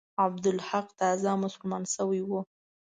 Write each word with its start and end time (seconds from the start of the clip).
عبدالحق 0.25 0.87
تازه 0.99 1.31
مسلمان 1.43 1.83
شوی 1.93 2.21
وو. 2.25 2.39